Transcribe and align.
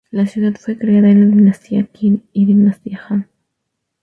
La 0.09 0.25
ciudad 0.25 0.55
fue 0.59 0.79
creada 0.79 1.11
en 1.11 1.23
las 1.27 1.37
Dinastía 1.37 1.83
Qin 1.83 2.23
y 2.33 2.45
Dinastía 2.45 3.01
Han. 3.07 3.29